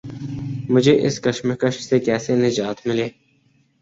[0.69, 3.07] مجھے اس کشمکش سے کیسے نجات ملے؟